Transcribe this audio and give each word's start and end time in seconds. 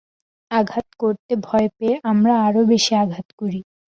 আঘাত 0.51 0.87
করতে 0.99 1.33
ভয় 1.43 1.67
পেয়ে 1.77 1.95
আমরা 2.03 2.33
আরও 2.47 2.61
বেশী 2.71 2.93
আঘাত 3.03 3.27
করি। 3.39 3.59